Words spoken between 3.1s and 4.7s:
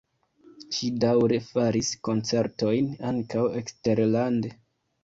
ankaŭ eksterlande.